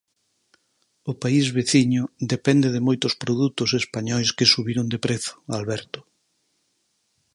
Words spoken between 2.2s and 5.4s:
depende de moitos produtos españois que subiron de prezo,